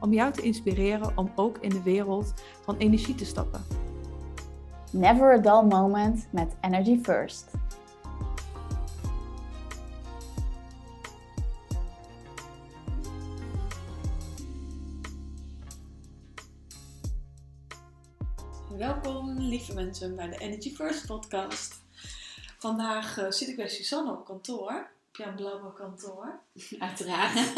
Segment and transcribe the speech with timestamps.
[0.00, 3.64] om jou te inspireren om ook in de wereld van energie te stappen.
[4.90, 7.50] Never a dull moment met Energy First.
[18.76, 21.84] Welkom lieve mensen bij de Energy First podcast.
[22.58, 26.40] Vandaag uh, zit ik bij Suzanne op kantoor, op jouw blauwe kantoor.
[26.78, 27.34] Uiteraard.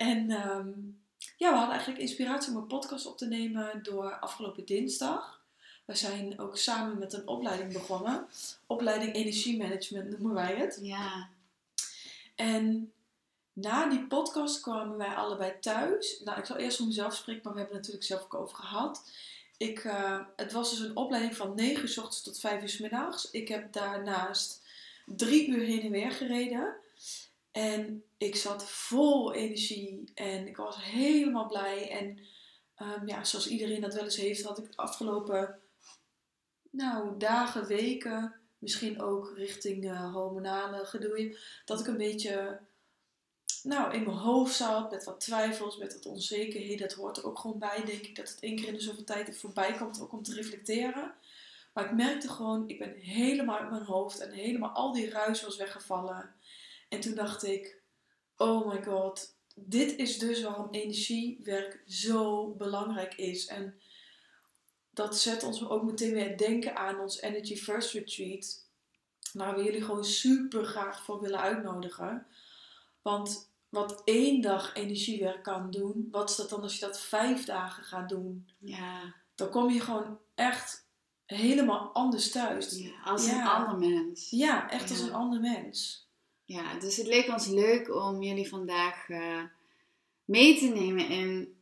[0.00, 1.00] en um,
[1.36, 5.40] ja, we hadden eigenlijk inspiratie om een podcast op te nemen door afgelopen dinsdag.
[5.84, 8.26] We zijn ook samen met een opleiding begonnen.
[8.66, 10.78] Opleiding Energiemanagement noemen wij het.
[10.82, 11.28] Ja.
[12.34, 12.92] En
[13.52, 16.20] na die podcast kwamen wij allebei thuis.
[16.24, 18.56] Nou, ik zal eerst voor mezelf spreken, maar we hebben het natuurlijk zelf ook over
[18.56, 19.10] gehad.
[19.56, 22.68] Ik, uh, het was dus een opleiding van 9 uur s ochtends tot 5 uur
[22.68, 23.30] s middags.
[23.30, 24.62] Ik heb daarnaast
[25.06, 26.74] drie uur heen en weer gereden.
[27.52, 31.90] En ik zat vol energie en ik was helemaal blij.
[31.90, 32.18] En
[32.86, 35.58] um, ja, zoals iedereen dat wel eens heeft, had ik de afgelopen
[36.70, 42.60] nou, dagen, weken, misschien ook richting uh, hormonale gedoe, dat ik een beetje
[43.62, 46.88] nou, in mijn hoofd zat met wat twijfels, met wat onzekerheden.
[46.88, 49.04] Dat hoort er ook gewoon bij, denk ik, dat het één keer in de zoveel
[49.04, 51.14] tijd er voorbij komt, om te reflecteren.
[51.72, 55.42] Maar ik merkte gewoon, ik ben helemaal uit mijn hoofd en helemaal al die ruis
[55.42, 56.34] was weggevallen.
[56.90, 57.82] En toen dacht ik,
[58.36, 63.46] oh my god, dit is dus waarom energiewerk zo belangrijk is.
[63.46, 63.80] En
[64.90, 68.68] dat zet ons ook meteen weer denken aan ons Energy First Retreat.
[69.32, 72.26] Waar we jullie gewoon super graag voor willen uitnodigen.
[73.02, 77.44] Want wat één dag energiewerk kan doen, wat is dat dan als je dat vijf
[77.44, 78.48] dagen gaat doen?
[78.58, 79.14] Ja.
[79.34, 80.88] Dan kom je gewoon echt
[81.26, 82.78] helemaal anders thuis.
[82.78, 84.30] Ja, als een ander mens.
[84.30, 86.08] Ja, echt als een ander mens.
[86.50, 89.44] Ja, dus het leek ons leuk om jullie vandaag uh,
[90.24, 91.58] mee te nemen in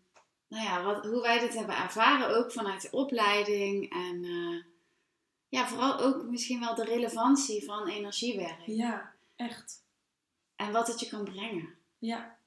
[0.49, 3.93] nou ja, wat, hoe wij dit hebben ervaren, ook vanuit de opleiding.
[3.93, 4.65] En uh,
[5.49, 8.63] ja, vooral ook misschien wel de relevantie van energiewerk.
[8.67, 9.85] Ja, echt.
[10.57, 11.75] En wat het je kan brengen.
[11.99, 12.39] Ja.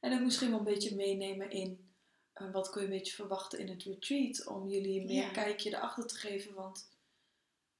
[0.00, 1.94] En ook misschien wel een beetje meenemen in
[2.34, 4.46] uh, wat kun je een beetje verwachten in het retreat.
[4.46, 5.30] Om jullie meer ja.
[5.30, 6.54] kijkje erachter te geven.
[6.54, 6.90] Want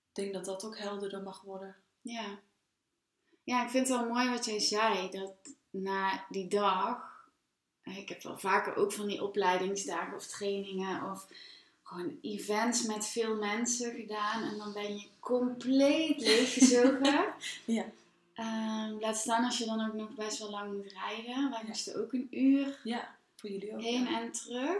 [0.08, 1.76] ik denk dat dat ook helderder mag worden.
[2.00, 2.38] Ja.
[3.46, 5.10] Ja, ik vind het wel mooi wat jij zei.
[5.10, 5.34] Dat
[5.70, 7.14] na die dag.
[7.84, 11.26] Ik heb wel vaker ook van die opleidingsdagen of trainingen of
[11.82, 14.42] gewoon events met veel mensen gedaan.
[14.42, 17.34] En dan ben je compleet leeggezogen.
[17.76, 17.84] ja.
[18.34, 21.50] Um, laat staan als je dan ook nog best wel lang moet rijden.
[21.50, 24.78] Wij moesten ook een uur ja, voor jullie ook, heen en terug.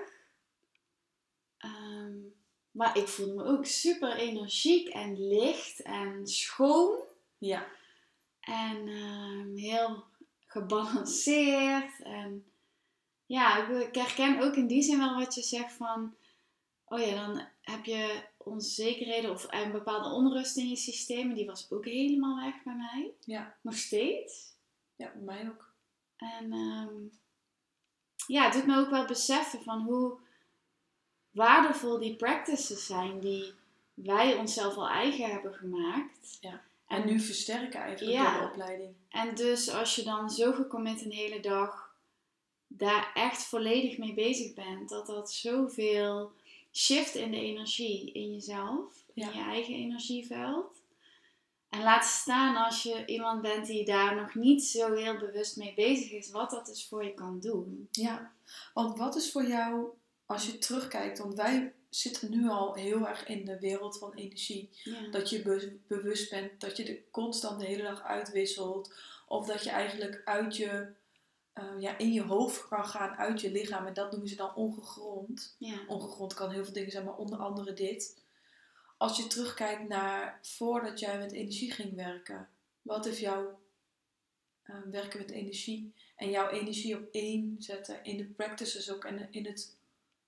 [1.64, 2.34] Um,
[2.70, 6.98] maar ik voelde me ook super energiek en licht en schoon.
[7.38, 7.66] Ja.
[8.46, 10.04] En um, heel
[10.46, 12.02] gebalanceerd.
[12.02, 12.44] En
[13.26, 16.14] ja, ik herken ook in die zin wel wat je zegt van...
[16.84, 21.28] Oh ja, dan heb je onzekerheden of een bepaalde onrust in je systeem.
[21.28, 23.12] En die was ook helemaal weg bij mij.
[23.24, 23.56] Ja.
[23.60, 24.54] Nog steeds.
[24.96, 25.72] Ja, bij mij ook.
[26.16, 27.10] En um,
[28.26, 30.18] ja, het doet me ook wel beseffen van hoe
[31.30, 33.54] waardevol die practices zijn die
[33.94, 36.38] wij onszelf al eigen hebben gemaakt.
[36.40, 36.64] Ja.
[36.86, 38.32] En, nu versterken eigenlijk ja.
[38.32, 38.94] door de opleiding.
[39.08, 41.94] En dus als je dan zo gecommit een hele dag
[42.66, 46.32] daar echt volledig mee bezig bent, dat dat zoveel
[46.72, 50.80] shift in de energie in jezelf, in je eigen energieveld.
[51.68, 55.74] En laat staan als je iemand bent die daar nog niet zo heel bewust mee
[55.74, 57.88] bezig is, wat dat dus voor je kan doen.
[57.90, 58.32] Ja,
[58.74, 59.86] want wat is voor jou,
[60.26, 64.70] als je terugkijkt, want wij zitten nu al heel erg in de wereld van energie.
[64.84, 65.08] Ja.
[65.10, 68.94] Dat je be bewust bent, dat je de constant de hele dag uitwisselt.
[69.26, 70.86] Of dat je eigenlijk uit je
[71.54, 73.86] uh, ja, in je hoofd kan gaan uit je lichaam.
[73.86, 75.54] En dat noemen ze dan ongegrond.
[75.58, 75.78] Ja.
[75.86, 78.22] Ongegrond kan heel veel dingen zijn, maar onder andere dit.
[78.96, 82.48] Als je terugkijkt naar voordat jij met energie ging werken.
[82.82, 83.46] Wat heeft jou
[84.64, 89.28] uh, werken met energie en jouw energie op één zetten in de practices ook en
[89.30, 89.76] in, het,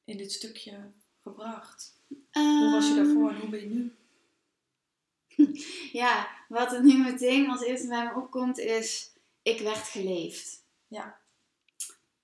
[0.04, 0.90] in dit stukje
[1.28, 2.00] gebracht?
[2.32, 3.96] Um, hoe was je daarvoor en hoe ben je nu?
[5.92, 10.64] Ja, wat er nu meteen als eerste bij me opkomt is, ik werd geleefd.
[10.86, 11.18] Ja.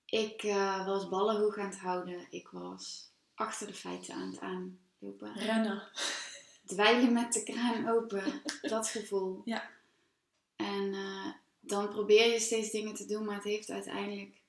[0.05, 2.27] Ik uh, was ballen hoog aan het houden.
[2.29, 5.33] Ik was achter de feiten aan het aanlopen.
[5.33, 5.83] Rennen.
[6.65, 8.41] Dweilen met de kraan open.
[8.61, 9.41] dat gevoel.
[9.45, 9.69] Ja.
[10.55, 14.41] En uh, dan probeer je steeds dingen te doen, maar het heeft uiteindelijk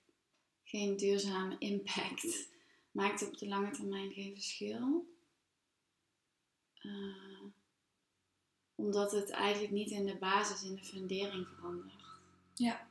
[0.65, 2.49] geen duurzame impact.
[2.97, 5.07] Maakt op de lange termijn geen verschil.
[6.83, 7.43] Uh,
[8.75, 12.05] omdat het eigenlijk niet in de basis, in de fundering verandert.
[12.55, 12.87] Ja.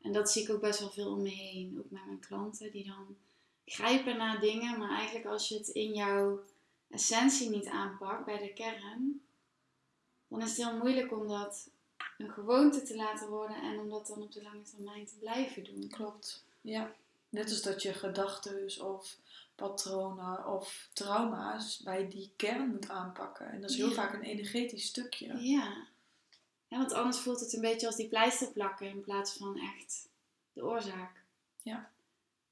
[0.00, 1.78] En dat zie ik ook best wel veel om me heen.
[1.78, 3.16] Ook met mijn klanten die dan
[3.64, 6.40] grijpen naar dingen, maar eigenlijk als je het in jouw
[6.88, 9.22] essentie niet aanpakt, bij de kern,
[10.28, 11.70] dan is het heel moeilijk om dat
[12.18, 15.64] een gewoonte te laten worden en om dat dan op de lange termijn te blijven
[15.64, 15.88] doen.
[15.88, 16.44] Klopt.
[16.60, 16.94] Ja.
[17.28, 19.16] Net als dat je gedachten of
[19.54, 23.50] patronen of trauma's bij die kern moet aanpakken.
[23.50, 25.26] En dat is heel vaak een energetisch stukje.
[25.26, 25.86] Ja.
[26.68, 26.78] ja.
[26.78, 30.08] Want anders voelt het een beetje als die pleister plakken in plaats van echt
[30.52, 31.22] de oorzaak
[31.62, 31.90] ja.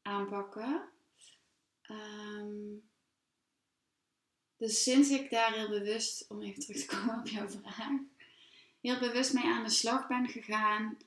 [0.03, 0.89] aanpakken.
[1.91, 2.83] Um,
[4.57, 7.91] dus sinds ik daar heel bewust, om even terug te komen op jouw vraag,
[8.81, 10.99] heel bewust mee aan de slag ben gegaan,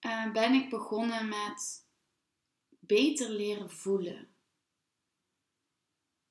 [0.00, 1.79] uh, ben ik begonnen met
[2.94, 4.28] beter leren voelen.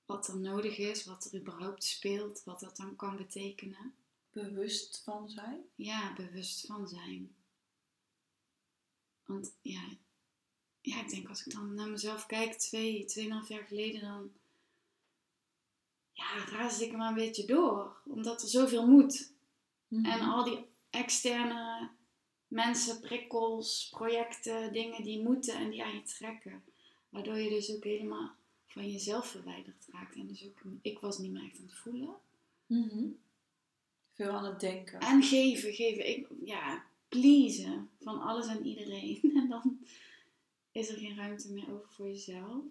[0.05, 3.93] Wat er nodig is, wat er überhaupt speelt, wat dat dan kan betekenen.
[4.31, 5.61] Bewust van zijn?
[5.75, 7.35] Ja, bewust van zijn.
[9.23, 9.97] Want ja,
[10.81, 14.31] ja, ik denk als ik dan naar mezelf kijk, twee, tweeënhalf jaar geleden, dan
[16.13, 18.01] ja, raas ik maar een beetje door.
[18.05, 19.31] Omdat er zoveel moet.
[19.89, 20.29] En Mhm.
[20.29, 21.89] al die externe
[22.49, 26.63] mensen, prikkels, projecten, dingen die moeten en die aan je trekken.
[27.09, 28.31] Waardoor je dus ook helemaal
[28.67, 30.15] van jezelf verwijderd raakt.
[30.15, 32.15] En dus ook, ik was niet meer echt aan het voelen.
[32.65, 33.07] Mhm.
[34.13, 34.99] Veel aan het denken.
[34.99, 36.09] En geven, geven.
[36.09, 39.19] Ik, ja, pleasen van alles en iedereen.
[39.35, 39.79] En dan
[40.71, 42.63] is er geen ruimte meer over voor jezelf.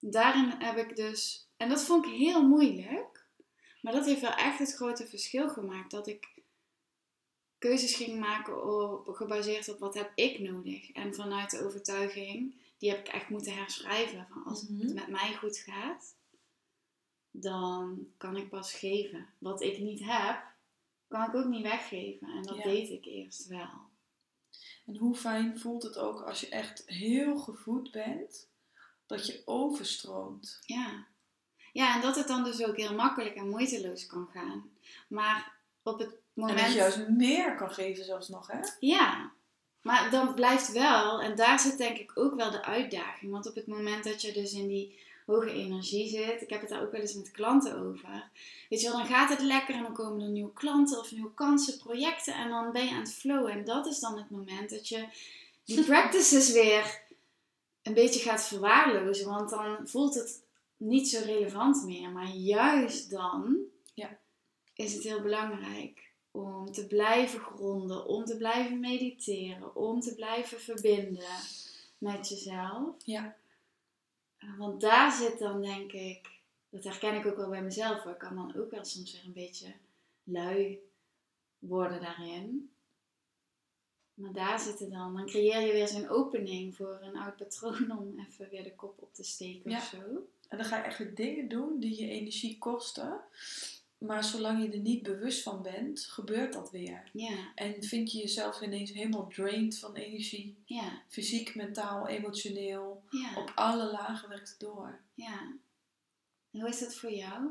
[0.00, 3.26] Daarin heb ik dus, en dat vond ik heel moeilijk,
[3.82, 5.90] maar dat heeft wel echt het grote verschil gemaakt.
[5.90, 6.28] Dat ik
[7.58, 10.92] keuzes ging maken op, gebaseerd op wat heb ik nodig.
[10.92, 14.26] En vanuit de overtuiging, die heb ik echt moeten herschrijven.
[14.30, 14.80] Van als Mhm.
[14.80, 16.14] het met mij goed gaat,
[17.30, 19.26] dan kan ik pas geven.
[19.38, 20.42] Wat ik niet heb,
[21.08, 22.28] kan ik ook niet weggeven.
[22.28, 22.62] En dat Ja.
[22.62, 23.86] deed ik eerst wel.
[24.86, 28.48] En hoe fijn voelt het ook als je echt heel gevoed bent,
[29.06, 30.58] dat je overstroomt.
[30.66, 31.06] Ja.
[31.72, 34.70] Ja, en dat het dan dus ook heel makkelijk en moeiteloos kan gaan.
[35.08, 36.14] Maar op het
[36.46, 38.58] En dat je juist meer kan geven zelfs nog, hè?
[38.80, 39.32] Ja,
[39.82, 43.32] maar dan blijft wel, en daar zit denk ik ook wel de uitdaging.
[43.32, 46.70] Want op het moment dat je dus in die hoge energie zit, ik heb het
[46.70, 48.30] daar ook wel eens met klanten over.
[48.68, 51.34] Weet je wel, dan gaat het lekker en dan komen er nieuwe klanten of nieuwe
[51.34, 53.52] kansen, projecten en dan ben je aan het flowen.
[53.52, 55.06] En dat is dan het moment dat je
[55.64, 57.00] die practices weer
[57.82, 60.42] een beetje gaat verwaarlozen, want dan voelt het
[60.76, 62.10] niet zo relevant meer.
[62.10, 63.56] Maar juist dan
[63.94, 64.18] Ja.
[64.74, 70.60] is het heel belangrijk om te blijven gronden, om te blijven mediteren, om te blijven
[70.60, 71.38] verbinden
[71.98, 72.94] met jezelf.
[73.04, 73.36] Ja.
[74.38, 76.30] Uh, Want daar zit dan denk ik,
[76.70, 78.12] dat herken ik ook wel bij mezelf, hoor.
[78.12, 79.72] ik kan dan ook wel soms weer een beetje
[80.24, 80.78] lui
[81.58, 82.70] worden daarin.
[84.14, 88.18] Maar daar zitten dan, dan creëer je weer zo'n opening voor een oud patroon om
[88.28, 89.76] even weer de kop op te steken Ja.
[89.76, 89.98] of zo.
[90.48, 93.20] En dan ga je eigenlijk dingen doen die je energie kosten.
[93.98, 97.10] Maar zolang je er niet bewust van bent, gebeurt dat weer.
[97.12, 100.56] Ja, En vind je jezelf ineens helemaal drained van energie.
[100.64, 103.02] ja, Fysiek, mentaal, emotioneel.
[103.10, 105.00] ja, Op alle lagen werkt het door.
[105.14, 105.52] ja.
[106.50, 107.50] En hoe is dat voor jou?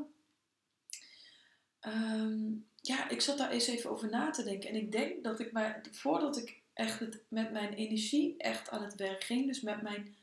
[1.80, 2.46] Ehm,
[2.80, 4.68] ja, ik zat daar eens even over na te denken.
[4.70, 8.82] En ik denk dat ik maar, voordat ik echt het, met mijn energie echt aan
[8.82, 10.16] het werk ging, dus met mijn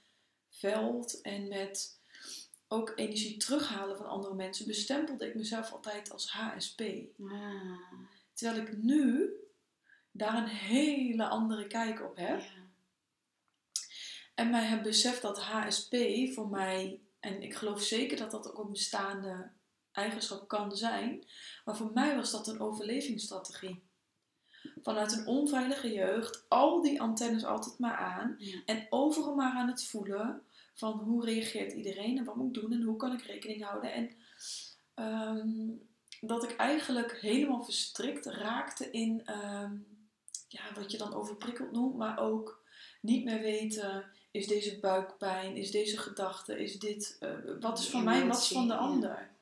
[0.49, 1.94] veld en met
[2.75, 6.81] ook energie terughalen van andere mensen, bestempelde ik mezelf altijd als HSP.
[7.21, 7.79] Ah,
[8.33, 9.29] Terwijl ik nu
[10.11, 12.39] daar een hele andere kijk op heb.
[12.39, 12.63] ja.
[14.35, 15.95] En mij heb beseft dat HSP
[16.33, 19.49] voor mij, en ik geloof zeker dat dat ook een bestaande
[19.91, 21.25] eigenschap kan zijn,
[21.65, 23.83] maar voor mij was dat een overlevingsstrategie.
[24.81, 28.61] Vanuit een onveilige jeugd, al die antennes altijd maar aan Ja.
[28.65, 30.43] en overal maar aan het voelen
[30.75, 33.93] van hoe reageert iedereen en wat moet ik doen en hoe kan ik rekening houden.
[33.93, 34.11] En
[34.93, 35.69] ehm,
[36.21, 39.77] dat ik eigenlijk helemaal verstrikt raakte in ehm,
[40.47, 42.63] ja, wat je dan overprikkeld noemt, maar ook
[43.01, 47.29] niet meer weten, is deze buikpijn, is deze gedachte, is dit, eh,
[47.59, 48.79] wat is van mij en wat is van de ja.
[48.79, 49.33] ander.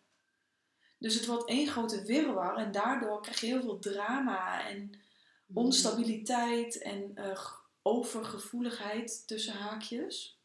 [0.97, 5.03] Dus het wordt één grote wirwar en daardoor krijg je heel veel drama en
[5.53, 5.57] Mm.
[5.57, 7.45] onstabiliteit en eh,
[7.81, 10.41] overgevoeligheid tussen haakjes.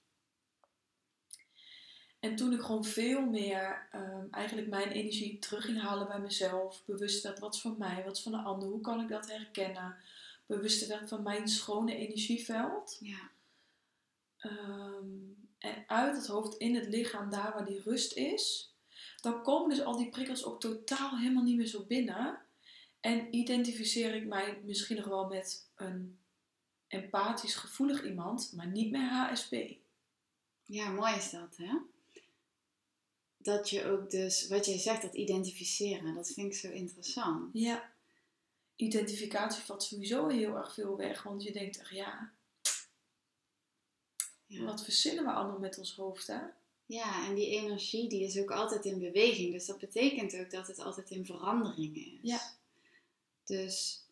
[2.20, 6.82] En toen ik gewoon veel meer ehm, eigenlijk mijn energie terug ging halen bij mezelf,
[6.84, 9.96] bewust werd wat van mij, wat van de ander, hoe kan ik dat herkennen,
[10.46, 12.96] bewust werd van mijn schone energieveld.
[13.00, 13.30] Ja.
[14.38, 15.06] Ehm,
[15.58, 18.72] en uit het hoofd in het lichaam, daar waar die rust is,
[19.20, 22.38] dan komen dus al die prikkels ook totaal helemaal niet meer zo binnen.
[23.00, 26.18] En identificeer ik mij misschien nog wel met een
[26.88, 29.54] empathisch gevoelig iemand, maar niet meer HSP.
[30.64, 31.78] Ja, mooi is dat, hè?
[33.38, 37.50] Dat je ook dus, wat jij zegt, dat identificeren, dat vind ik zo interessant.
[37.52, 37.92] Ja.
[38.76, 42.32] Identificatie valt sowieso heel erg veel weg, want je denkt echt, ja,
[44.46, 44.64] Ja.
[44.64, 46.40] wat verzinnen we allemaal met ons hoofd, hè?
[46.86, 49.52] ja, en die energie die is ook altijd in beweging.
[49.52, 52.18] Dus dat betekent ook dat het altijd in verandering is.
[52.22, 52.40] Ja.
[53.44, 54.04] Dus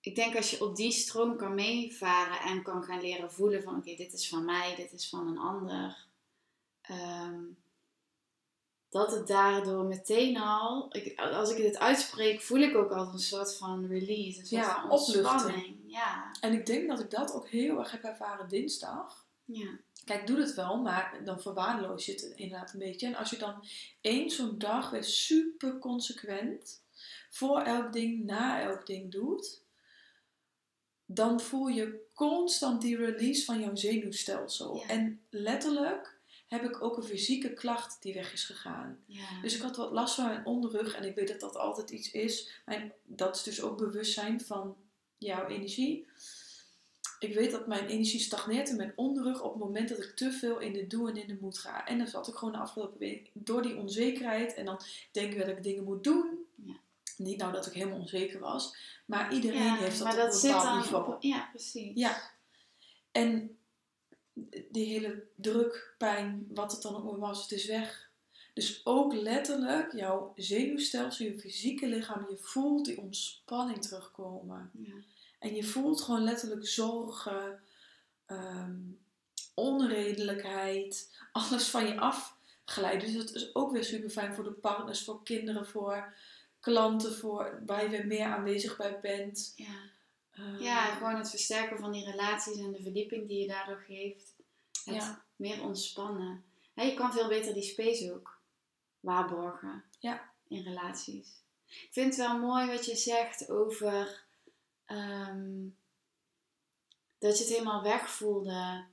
[0.00, 3.76] ik denk als je op die stroom kan meevaren en kan gaan leren voelen van
[3.76, 6.06] oké, dit is van mij, dit is van een ander.
[6.80, 7.42] ehm,
[8.90, 13.18] dat het daardoor meteen al, ik, als ik dit uitspreek, voel ik ook al een
[13.18, 15.26] soort van release, een soort Ja, van opluchting.
[15.26, 15.76] ontspanning.
[15.86, 19.26] Ja, En ik denk dat ik dat ook heel erg heb ervaren dinsdag.
[19.44, 19.68] ja,
[20.04, 23.06] Kijk, doe het wel, maar dan verwaarloos je het inderdaad een beetje.
[23.06, 23.64] En als je dan
[24.00, 26.82] één zo'n dag weer super consequent
[27.30, 29.62] voor elk ding, na elk ding doet,
[31.06, 34.76] dan voel je constant die release van jouw zenuwstelsel.
[34.76, 34.86] Ja.
[34.86, 36.18] En letterlijk
[36.50, 38.98] heb ik ook een fysieke klacht die weg is gegaan.
[39.06, 39.40] ja.
[39.42, 42.10] Dus ik had wat last van mijn onderrug en ik weet dat dat altijd iets
[42.10, 42.62] is.
[42.64, 44.76] En dat is dus ook bewustzijn van
[45.18, 46.06] jouw energie.
[47.18, 50.32] Ik weet dat mijn energie stagneert in mijn onderrug op het moment dat ik te
[50.32, 51.86] veel in de doe en in de moed ga.
[51.86, 54.54] En dan zat ik gewoon de afgelopen week door die onzekerheid.
[54.54, 54.80] En dan
[55.12, 56.38] denk ik dat ik dingen moet doen.
[56.54, 56.74] Ja.
[57.16, 58.76] Niet nou dat ik helemaal onzeker was.
[59.06, 61.12] Maar iedereen Ja, heeft dat maar op dat een bepaald niveau.
[61.14, 61.90] op, ja, precies.
[61.94, 62.30] Ja.
[63.12, 63.58] En
[64.70, 68.10] die hele druk, pijn, wat het dan ook maar was, het is weg.
[68.54, 74.70] Dus ook letterlijk jouw zenuwstelsel, je fysieke lichaam, je voelt die ontspanning terugkomen.
[74.72, 74.94] Ja.
[75.38, 77.60] En je voelt gewoon letterlijk zorgen,
[78.26, 78.76] ehm,
[79.54, 83.12] onredelijkheid, alles van je afglijden.
[83.12, 86.14] Dus dat is ook weer super fijn voor de partners, voor kinderen, voor
[86.60, 89.52] klanten, voor, waar je weer meer aanwezig bij bent.
[89.56, 89.88] Ja.
[90.58, 94.34] Ja, gewoon het versterken van die relaties en de verdieping die je daardoor geeft.
[94.84, 95.24] Het Ja.
[95.36, 96.44] meer ontspannen.
[96.74, 98.38] Hè, je kan veel beter die space ook
[99.00, 100.32] waarborgen Ja.
[100.48, 101.38] in relaties.
[101.66, 104.24] Ik vind het wel mooi wat je zegt over
[104.84, 105.68] ehm,
[107.18, 108.84] dat je het helemaal wegvoelde.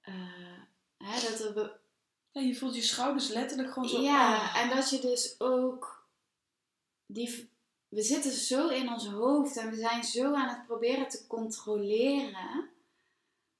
[0.00, 0.58] Eh,
[0.96, 1.80] hè, dat er be-
[2.30, 4.00] Ja, je voelt je schouders letterlijk gewoon zo.
[4.00, 4.56] ja, ah.
[4.56, 6.06] en dat je dus ook
[7.06, 7.50] die.
[7.92, 12.68] We zitten zo in ons hoofd en we zijn zo aan het proberen te controleren.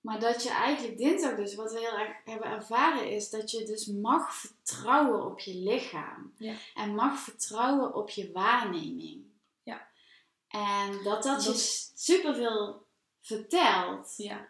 [0.00, 3.64] Maar dat je eigenlijk dinsdag dus, wat we heel erg hebben ervaren, is dat je
[3.64, 6.32] dus mag vertrouwen op je lichaam.
[6.36, 6.54] Ja.
[6.74, 9.24] En mag vertrouwen op je waarneming.
[9.62, 9.88] Ja.
[10.48, 12.86] En dat dat, Dat- je superveel
[13.20, 14.14] vertelt.
[14.16, 14.48] Ja.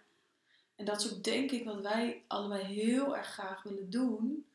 [0.77, 4.47] En dat is ook denk ik wat wij allebei heel erg graag willen doen.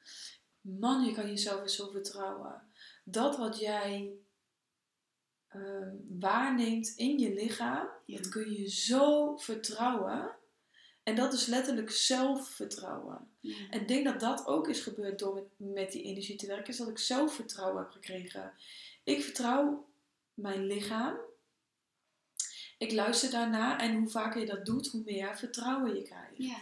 [0.61, 2.61] Man, je kan jezelf weer zo vertrouwen.
[3.03, 4.11] Dat wat jij
[5.47, 5.89] ehm,
[6.19, 8.17] waarneemt in je lichaam, Ja.
[8.17, 10.35] dat kun je zo vertrouwen.
[11.03, 13.29] En dat is letterlijk zelfvertrouwen.
[13.39, 13.55] Ja.
[13.69, 16.67] En ik denk dat dat ook is gebeurd door met, met die energie te werken,
[16.67, 18.53] is dat ik zelfvertrouwen heb gekregen.
[19.03, 19.87] Ik vertrouw
[20.33, 21.17] mijn lichaam.
[22.77, 26.37] Ik luister daarna en hoe vaker je dat doet, hoe meer vertrouwen je krijgt.
[26.37, 26.57] Ja.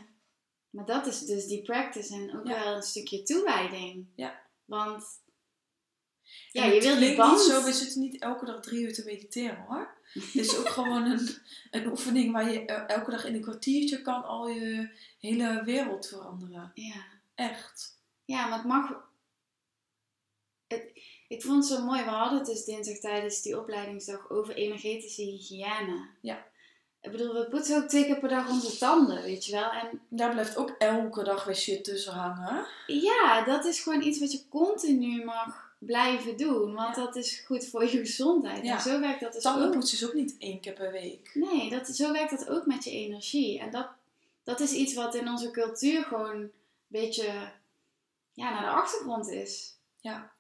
[0.70, 2.64] Maar dat is dus die practice en ook Ja.
[2.64, 4.06] wel een stukje toewijding.
[4.16, 4.42] Ja.
[4.66, 5.04] Want
[6.52, 7.32] ja, je het wil die klinkt band.
[7.38, 9.94] niet zo, we zitten niet elke dag drie uur te mediteren hoor.
[10.14, 11.30] Het is ook gewoon een,
[11.72, 14.90] een oefening waar je el- elke dag in een kwartiertje kan al je
[15.20, 16.72] hele wereld veranderen.
[16.74, 17.06] Ja.
[17.36, 17.98] Echt.
[18.26, 19.04] ja, maar het mag.
[20.68, 20.92] Het,
[21.28, 22.04] ik vond het zo mooi.
[22.04, 26.08] We hadden het dus dinsdag tijdens die opleidingsdag over energetische hygiëne.
[26.22, 26.46] Ja.
[27.02, 29.72] Ik bedoel, we poetsen ook twee keer per dag onze tanden, weet je wel.
[29.72, 32.66] En Daar blijft ook elke dag weer shit tussen hangen.
[32.88, 36.74] ja, dat is gewoon iets wat je continu mag blijven doen.
[36.74, 37.04] Want Ja.
[37.06, 38.64] dat is goed voor je gezondheid.
[38.66, 38.76] Ja.
[38.76, 39.54] En zo werkt dat dus ook.
[39.54, 41.32] Tandenpoetsen is ook niet één keer per week.
[41.34, 43.60] Nee, dat, zo werkt dat ook met je energie.
[43.60, 43.88] En dat,
[44.44, 46.52] dat is iets wat in onze cultuur gewoon een
[46.88, 47.52] beetje
[48.34, 49.74] ja, naar de achtergrond is.
[50.00, 50.32] Ja.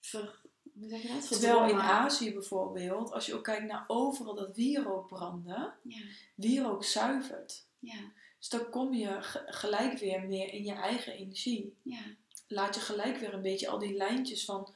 [0.00, 0.40] Ver,
[0.78, 1.28] hoe zeg je dat?
[1.28, 1.78] Terwijl in.
[1.80, 6.00] Azië bijvoorbeeld, als je ook kijkt naar overal dat wierook branden, Ja,
[6.34, 7.64] wierook zuivert.
[7.78, 7.94] ja,
[8.38, 11.74] Dus dan kom je ge- gelijk weer meer in je eigen energie.
[11.82, 12.00] ja.
[12.48, 14.74] Laat je gelijk weer een beetje al die lijntjes van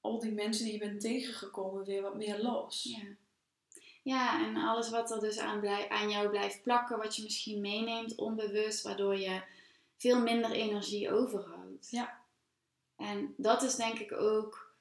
[0.00, 2.82] al die mensen die je bent tegengekomen weer wat meer los.
[2.82, 3.02] ja.
[4.02, 7.60] Ja, en alles wat er dus aan, blij- aan jou blijft plakken, wat je misschien
[7.60, 9.42] meeneemt onbewust, waardoor je
[9.96, 11.90] veel minder energie overhoudt.
[11.90, 12.20] Ja.
[12.96, 14.74] En dat is denk ik ook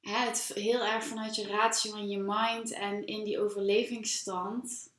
[0.00, 4.92] hè, het heel erg vanuit je ratio en je mind en in die overlevingsstand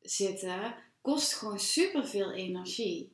[0.00, 3.12] zitten, kost gewoon superveel energie.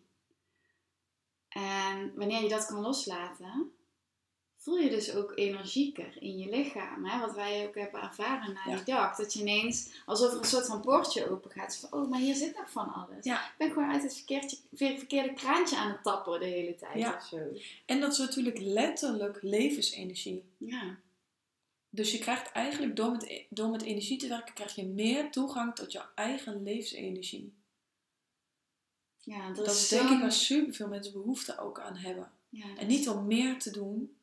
[1.48, 3.70] En wanneer je dat kan loslaten,
[4.56, 7.04] voel je dus ook energieker in je lichaam.
[7.04, 7.20] Hè?
[7.20, 8.74] Wat wij ook hebben ervaren na Ja.
[8.76, 9.16] die dag.
[9.16, 11.76] Dat je ineens, alsof er een soort van poortje open gaat.
[11.76, 13.24] Van, oh, maar hier zit nog van alles.
[13.24, 13.44] Ja.
[13.46, 17.14] Ik ben gewoon uit het verkeerde, verkeerde kraantje aan het tappen de hele tijd Ja.
[17.14, 17.38] of zo.
[17.86, 20.44] En dat is natuurlijk letterlijk levensenergie.
[20.58, 20.96] Ja.
[21.90, 25.74] Dus je krijgt eigenlijk door met, door met energie te werken, krijg je meer toegang
[25.74, 27.54] tot jouw eigen levensenergie.
[29.26, 32.30] Ja, dat, Dat, is denk ik waar superveel mensen behoefte ook aan hebben.
[32.48, 34.16] Ja, En niet om meer te doen,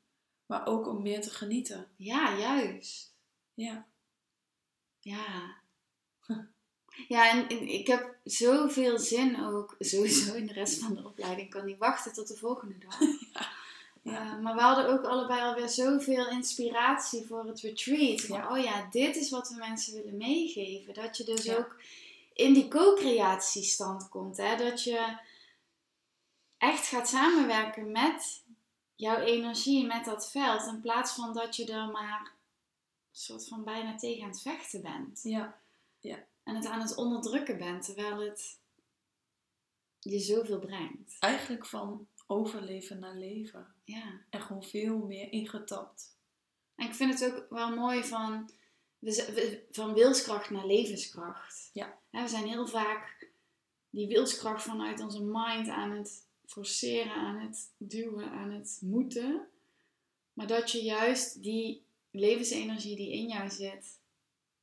[0.45, 1.87] maar ook om meer te genieten.
[1.95, 3.13] Ja, juist.
[3.53, 3.85] Ja.
[4.99, 5.55] Ja.
[7.07, 11.45] Ja, en, en ik heb zoveel zin ook, sowieso in de rest van de opleiding.
[11.47, 12.99] Ik kan niet wachten tot de volgende dag.
[14.01, 14.33] Ja.
[14.33, 18.21] Eh, maar we hadden ook allebei alweer zoveel inspiratie voor het retreat.
[18.21, 18.51] Ja.
[18.51, 20.93] Oh ja, dit is wat we mensen willen meegeven.
[20.93, 21.75] Dat je dus ook
[22.33, 24.37] in die co-creatiestand komt.
[24.37, 24.55] Hè?
[24.55, 25.17] Dat je
[26.57, 28.43] echt gaat samenwerken met
[28.95, 30.67] jouw energie, met dat veld.
[30.67, 34.81] In plaats van dat je er maar een soort van bijna tegen aan het vechten
[34.81, 35.19] bent.
[35.23, 35.61] Ja.
[36.43, 38.59] En het aan het onderdrukken bent, terwijl het
[39.99, 41.15] je zoveel brengt.
[41.19, 43.73] Eigenlijk van overleven naar leven.
[43.83, 44.21] Ja.
[44.29, 46.17] En gewoon veel meer ingetapt.
[46.75, 48.49] En ik vind het ook wel mooi van,
[49.03, 51.69] we z- we- van wilskracht naar levenskracht.
[51.73, 51.97] Ja.
[52.09, 53.29] We zijn heel vaak
[53.89, 59.47] die wilskracht vanuit onze mind aan het forceren, aan het duwen, aan het moeten.
[60.33, 63.99] Maar dat je juist die levensenergie die in jou zit,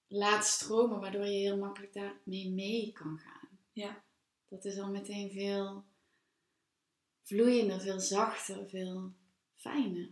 [0.06, 3.48] laat stromen, waardoor je heel makkelijk daarmee mee kan gaan.
[3.72, 4.02] Ja.
[4.48, 5.84] Dat is al meteen veel
[7.22, 9.12] vloeiender, veel zachter, veel
[9.56, 10.08] fijner.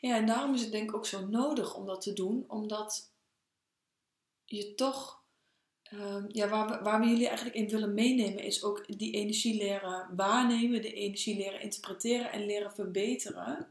[0.00, 2.44] Ja, en daarom is het denk ik ook zo nodig om dat te doen.
[2.48, 3.11] Omdat
[4.56, 5.22] je toch...
[5.82, 9.56] ehm, ja, waar we, waar we jullie eigenlijk in willen meenemen is ook die energie
[9.56, 13.68] leren waarnemen, de energie leren interpreteren en leren verbeteren.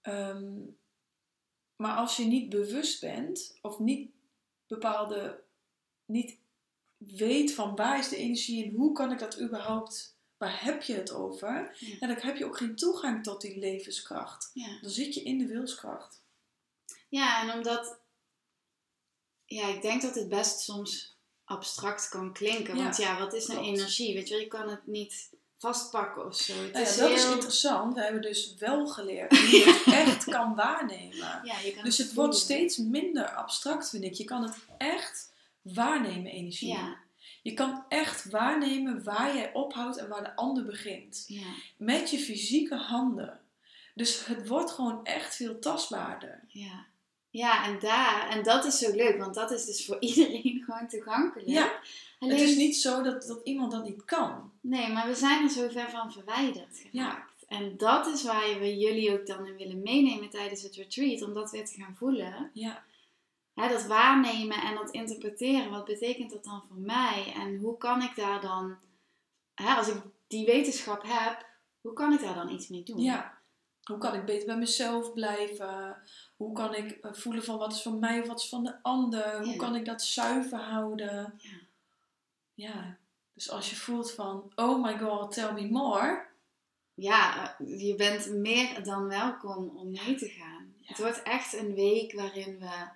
[0.00, 0.52] Ehm,
[1.76, 4.10] maar als je niet bewust bent of niet
[4.66, 5.42] bepaalde,
[6.04, 6.38] niet
[6.96, 10.94] weet van waar is de energie en hoe kan ik dat überhaupt, waar heb je
[10.94, 11.76] het over?
[11.78, 11.98] Ja.
[12.00, 14.50] En dan heb je ook geen toegang tot die levenskracht.
[14.54, 14.78] Ja.
[14.80, 16.22] Dan zit je in de wilskracht.
[17.08, 18.00] Ja, en omdat,
[19.54, 22.76] ja, ik denk dat het best soms abstract kan klinken.
[22.76, 23.76] Ja, want ja, wat is nou klopt.
[23.78, 24.14] energie?
[24.14, 26.52] Weet je je kan het niet vastpakken of zo.
[26.52, 27.94] Het Nou ja, is dat is heel- interessant.
[27.94, 31.40] We hebben dus wel geleerd hoe je het echt kan waarnemen.
[31.44, 34.12] Ja, je kan Dus het wordt steeds minder abstract, vind ik.
[34.14, 36.68] Je kan het echt waarnemen, energie.
[36.68, 36.96] Ja,
[37.42, 41.24] Je kan echt waarnemen waar jij ophoudt en waar de ander begint.
[41.26, 43.40] ja, Met je fysieke handen.
[43.94, 46.44] Dus het wordt gewoon echt veel tastbaarder.
[46.48, 46.86] ja.
[47.36, 50.88] Ja, en daar, en dat is zo leuk, want dat is dus voor iedereen gewoon
[50.88, 51.48] toegankelijk.
[51.48, 51.80] Ja,
[52.18, 54.52] Alleen, Het is niet zo dat, dat iemand dat niet kan.
[54.60, 57.44] Nee, maar we zijn er zo ver van verwijderd geraakt.
[57.48, 61.34] En dat is waar we jullie ook dan in willen meenemen tijdens het retreat, om
[61.34, 62.50] dat weer te gaan voelen.
[62.52, 67.32] Ja, dat waarnemen en dat interpreteren, wat betekent dat dan voor mij?
[67.36, 68.76] En hoe kan ik daar dan,
[69.54, 71.46] hè, als ik die wetenschap heb,
[71.80, 72.98] hoe kan ik daar dan iets mee doen?
[73.00, 73.42] ja.
[73.84, 75.96] Hoe kan ik beter bij mezelf blijven?
[76.44, 78.82] Hoe kan ik eh, voelen van wat is van mij of wat is van de
[78.82, 79.36] ander?
[79.38, 79.56] Hoe Ja.
[79.56, 81.34] kan ik dat zuiver houden?
[81.38, 81.50] Ja.
[82.54, 82.98] Ja,
[83.32, 86.26] dus als je voelt van, oh my god, tell me more.
[86.94, 90.74] Ja, eh, je bent meer dan welkom om mee te gaan.
[90.78, 90.88] Ja.
[90.88, 92.88] Het wordt echt een week waarin we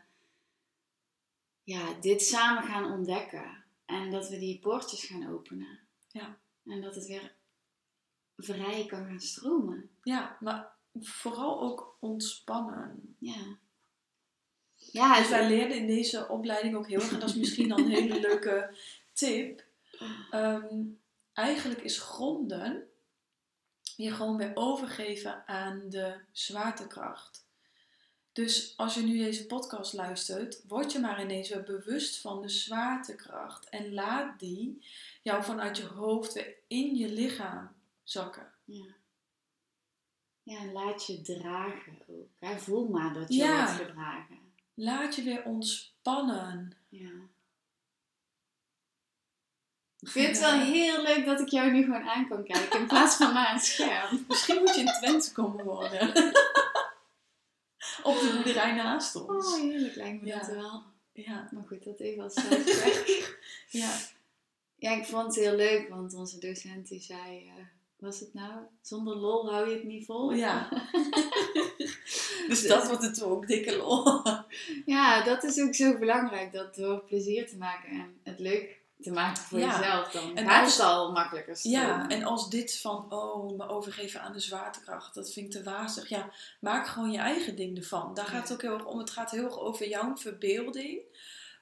[1.62, 3.64] ja, dit samen gaan ontdekken.
[3.84, 5.78] En dat we die poortjes gaan openen.
[6.08, 6.38] Ja.
[6.64, 7.32] En dat het weer
[8.36, 9.90] vrij kan gaan stromen.
[10.02, 13.16] Ja, maar vooral ook ontspannen.
[13.18, 13.56] Ja.
[14.74, 17.78] Ja, Dus wij leerden in deze opleiding ook heel erg, en dat is misschien dan
[17.78, 18.74] een hele leuke
[19.12, 19.64] tip.
[20.30, 20.84] Ehm,
[21.32, 22.88] eigenlijk is gronden
[24.04, 27.46] je gewoon weer overgeven aan de zwaartekracht.
[28.32, 32.48] Dus als je nu deze podcast luistert, word je maar ineens weer bewust van de
[32.48, 33.68] zwaartekracht.
[33.68, 34.86] En laat die
[35.22, 37.70] jou vanuit je hoofd weer in je lichaam
[38.02, 38.52] zakken.
[38.64, 38.84] Ja.
[40.48, 42.28] Ja, en laat je dragen ook.
[42.38, 42.58] Hè?
[42.58, 43.64] Voel maar dat je Ja.
[43.66, 44.38] wordt gedragen.
[44.74, 46.76] Laat je weer ontspannen.
[46.88, 47.10] Ja.
[50.00, 52.86] Ik vind het wel heel leuk dat ik jou nu gewoon aan kan kijken in
[52.86, 54.24] plaats van naar een scherm.
[54.28, 56.08] Misschien moet je in Twente komen wonen.
[58.02, 59.46] Op de boerderij naast ons.
[59.54, 60.38] Oh, heerlijk lijkt me Ja.
[60.38, 60.82] dat wel.
[61.12, 61.48] Ja.
[61.52, 63.38] Maar goed, dat even als zijsprek.
[63.70, 63.96] Ja.
[64.76, 67.46] Ja, ik vond het heel leuk, want onze docent die zei...
[67.46, 67.54] eh,
[67.98, 68.52] was het nou?
[68.82, 70.32] Zonder lol hou je het niet vol.
[70.32, 70.68] ja.
[72.48, 74.22] dus dat wordt het ook dikke lol.
[74.86, 76.52] Ja, dat is ook zo belangrijk.
[76.52, 79.78] Dat door plezier te maken en het leuk te maken voor Ja.
[79.78, 81.80] jezelf, dan En gaat als- het al makkelijker stromen.
[81.80, 85.70] Ja, en als dit van, oh, me overgeven aan de zwaartekracht, dat vind ik te
[85.70, 86.08] wazig.
[86.08, 86.30] Ja,
[86.60, 88.14] maak gewoon je eigen ding ervan.
[88.14, 88.98] Daar gaat het ook heel erg om.
[88.98, 91.00] Het gaat heel erg over jouw verbeelding.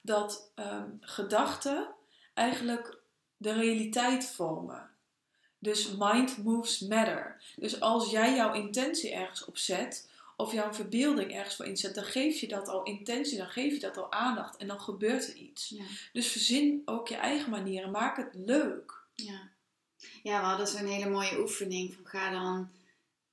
[0.02, 1.88] Dat ehm, gedachten
[2.34, 2.98] eigenlijk
[3.36, 4.90] de realiteit vormen.
[5.58, 7.42] Dus mind moves matter.
[7.56, 12.04] Dus als jij jouw intentie ergens op zet, of jouw verbeelding ergens voor inzet, dan
[12.04, 15.34] geef je dat al intentie, dan geef je dat al aandacht en dan gebeurt er
[15.34, 15.68] iets.
[15.68, 15.84] Ja.
[16.12, 19.04] Dus verzin ook je eigen manieren, maak het leuk.
[19.14, 19.48] Ja.
[20.22, 22.70] ja, we hadden zo'n hele mooie oefening van ga dan,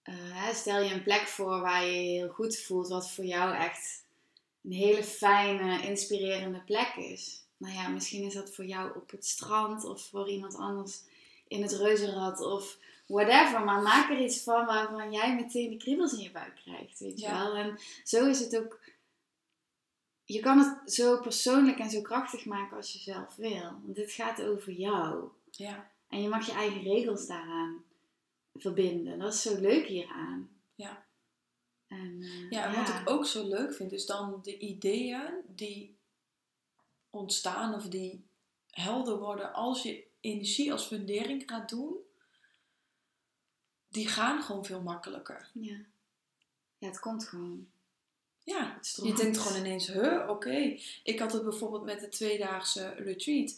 [0.04, 3.56] eh, stel je een plek voor waar je je heel goed voelt, wat voor jou
[3.56, 4.04] echt
[4.64, 7.42] een hele fijne, inspirerende plek is.
[7.58, 11.02] Nou ja, misschien is dat voor jou op het strand of voor iemand anders
[11.54, 13.64] in het reuzenrad of whatever.
[13.64, 17.20] Maar maak er iets van waarvan jij meteen de kriebels in je buik krijgt, weet
[17.20, 17.44] je Ja.
[17.44, 17.56] wel.
[17.56, 18.80] En zo is het ook,
[20.26, 23.62] je kan het zo persoonlijk en zo krachtig maken als je zelf wil.
[23.62, 25.30] Want dit gaat over jou.
[25.52, 25.92] Ja.
[26.10, 27.84] En je mag je eigen regels daaraan
[28.56, 29.20] verbinden.
[29.20, 30.50] Dat is zo leuk hieraan.
[30.76, 31.06] Ja.
[31.88, 35.96] En, eh, Ja, en wat ik ook zo leuk vind, is dan de ideeën die
[37.10, 38.24] ontstaan of die
[38.70, 41.96] helder worden als je energie als fundering gaat doen,
[43.88, 45.50] die gaan gewoon veel makkelijker.
[45.54, 45.78] Ja.
[46.78, 47.68] ja, het komt gewoon.
[48.44, 50.78] Ja, Het je denkt gewoon ineens, huh, oké.
[51.04, 53.56] Ik had het bijvoorbeeld met de tweedaagse retreat.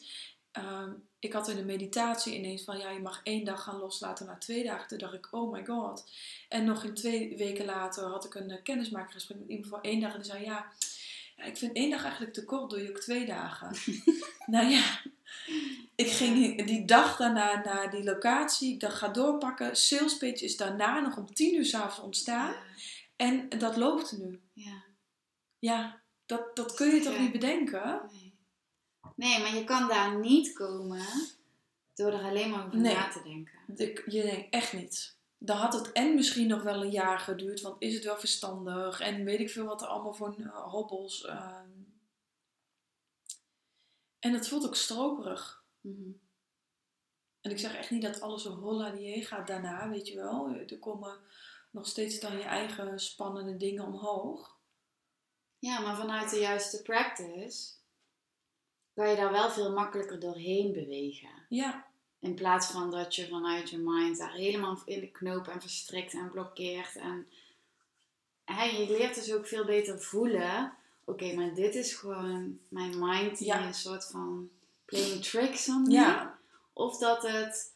[0.51, 4.25] Ehm, ik had in de meditatie ineens van, ja, je mag één dag gaan loslaten
[4.25, 4.87] na twee dagen.
[4.87, 6.09] Toen dacht ik, oh my god.
[6.49, 9.99] En nog in twee weken later had ik een uh, kennismakingsgesprek met iemand voor één
[9.99, 10.13] dag.
[10.13, 10.71] En die zei, ja,
[11.35, 13.75] ja, ik vind één dag eigenlijk te kort, doe je ook twee dagen.
[14.45, 15.01] nou ja,
[15.95, 18.73] ik ging die dag daarna naar die locatie.
[18.73, 19.75] Ik dacht, ga doorpakken.
[19.75, 22.51] Sales pitch is daarna nog om tien uur s'avonds ontstaan.
[22.51, 22.57] Ja,
[23.15, 24.41] En dat loopt nu.
[24.53, 24.83] ja.
[25.59, 28.01] Ja, dat, dat kun je toch niet bedenken?
[28.11, 28.33] Nee.
[29.15, 31.05] nee, maar je kan daar niet komen
[31.93, 32.93] door er alleen maar over Nee.
[32.93, 33.53] na te denken.
[33.75, 35.14] Ik, je denkt echt niet.
[35.37, 38.99] Dan had het en misschien nog wel een jaar geduurd, want is het wel verstandig?
[38.99, 41.25] En weet ik veel wat er allemaal voor eh, hobbels.
[41.25, 41.69] ehm.
[44.19, 45.65] En het voelt ook stroperig.
[45.81, 46.11] Mhm.
[47.41, 50.49] En ik zeg echt niet dat alles zo holla die gaat daarna, weet je wel.
[50.49, 51.19] Er komen
[51.71, 54.59] nog steeds dan je eigen spannende dingen omhoog.
[55.59, 57.73] Ja, maar vanuit de juiste practice
[58.93, 61.45] kan je daar wel veel makkelijker doorheen bewegen.
[61.49, 61.85] Ja,
[62.25, 66.13] In plaats van dat je vanuit je mind daar helemaal in de knoop en verstrikt
[66.13, 66.95] en blokkeert.
[66.95, 67.27] En
[68.45, 70.73] hè, je leert dus ook veel beter voelen.
[71.03, 73.65] Oké, maar dit is gewoon mijn mind die Ja.
[73.67, 74.49] een soort van
[74.85, 75.89] playing tricks on me.
[75.91, 76.39] ja,
[76.73, 77.73] Of dat het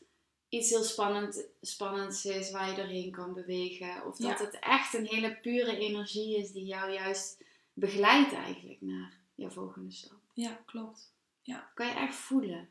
[0.50, 4.06] iets heel spannend, spannends is waar je doorheen kan bewegen.
[4.06, 4.46] Of dat Ja.
[4.46, 7.38] het echt een hele pure energie is die jou juist
[7.74, 10.20] begeleidt eigenlijk naar je volgende stap.
[10.34, 11.12] ja, klopt.
[11.74, 12.70] Kan je echt voelen.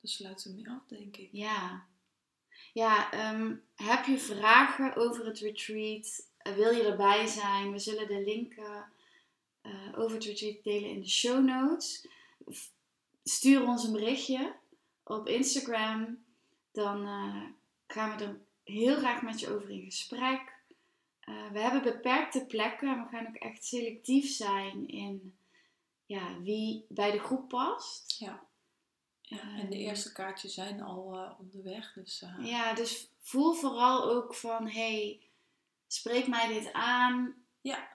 [0.00, 1.28] Dat sluit er mee af, denk ik.
[1.32, 1.88] Ja.
[2.72, 6.28] Ja, ehm, heb je vragen over het retreat?
[6.38, 7.72] Eh, wil je erbij zijn?
[7.72, 8.82] We zullen de link eh,
[9.94, 12.08] over het retreat delen in de show notes.
[13.24, 14.54] Stuur ons een berichtje
[15.04, 16.24] op Instagram.
[16.72, 17.42] Dan eh,
[17.86, 20.58] gaan we er heel graag met je over in gesprek.
[21.52, 25.34] We hebben beperkte plekken en we gaan ook echt selectief zijn in
[26.06, 28.18] ja, wie bij de groep past.
[28.18, 28.48] Ja.
[29.30, 31.92] Ja, en de eerste kaartjes zijn al eh, onderweg.
[31.94, 35.20] Dus eh, Ja, dus voel vooral ook van, hey,
[35.86, 37.34] spreek mij dit aan.
[37.60, 37.88] Ja.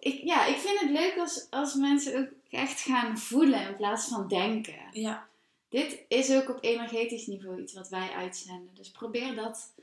[0.00, 4.08] Ik, ja, ik vind het leuk als, als mensen ook echt gaan voelen in plaats
[4.08, 4.88] van denken.
[4.92, 5.28] ja,
[5.68, 8.74] Dit is ook op energetisch niveau iets wat wij uitzenden.
[8.74, 9.74] Dus probeer dat.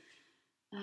[0.68, 0.80] eh,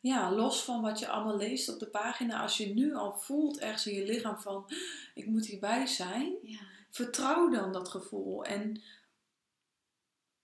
[0.00, 2.40] ja, los van wat je allemaal leest op de pagina.
[2.42, 4.70] Als je nu al voelt ergens in je lichaam van...
[5.14, 6.32] Ik moet hierbij zijn.
[6.42, 6.58] ja.
[6.90, 8.44] Vertrouw dan dat gevoel.
[8.44, 8.82] En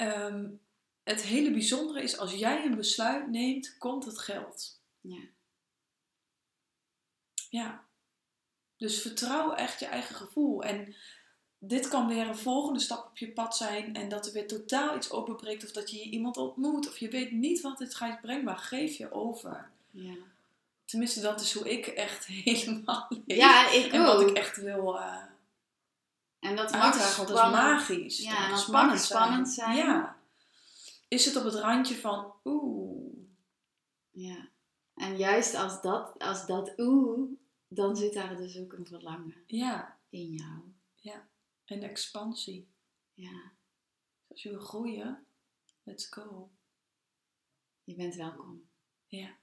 [0.00, 0.48] ehm,
[1.02, 2.18] het hele bijzondere is...
[2.18, 4.80] Als jij een besluit neemt, komt het geld.
[5.00, 5.20] Ja.
[7.50, 7.84] Ja.
[8.76, 10.62] Dus vertrouw echt je eigen gevoel.
[10.62, 10.94] En
[11.58, 13.94] dit kan weer een volgende stap op je pad zijn.
[13.94, 15.64] En dat er weer totaal iets openbreekt.
[15.64, 16.88] Of dat je iemand ontmoet.
[16.88, 18.44] Of je weet niet wat dit gaat brengen.
[18.44, 19.70] Maar geef je over.
[19.90, 20.14] Ja.
[20.84, 23.36] Tenminste, dat is hoe ik echt helemaal leef.
[23.36, 24.28] ja, ik en wat ook.
[24.28, 25.29] ik echt wil eh
[26.40, 28.18] en dat mag dat is spannend- magisch.
[28.22, 29.76] Ja, Dat en mag spannend zijn.
[29.76, 30.18] Ja.
[31.08, 32.32] Is het op het randje van...
[32.44, 33.16] Oeh.
[34.10, 34.48] Ja.
[34.94, 37.30] En juist als dat, als dat oeh,
[37.68, 41.18] dan zit daar dus ook een verlangen Ja, in jou.
[41.64, 42.68] en expansie.
[43.14, 43.52] Ja,
[44.28, 45.26] Als je wil groeien,
[45.82, 46.50] let's go.
[47.84, 48.68] je bent welkom.
[49.06, 49.36] Ja.